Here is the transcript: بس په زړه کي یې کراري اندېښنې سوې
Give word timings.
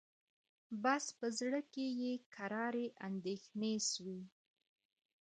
بس 0.83 1.03
په 1.19 1.27
زړه 1.39 1.59
کي 1.73 1.87
یې 2.01 2.13
کراري 2.35 2.87
اندېښنې 3.07 3.73
سوې 3.91 4.21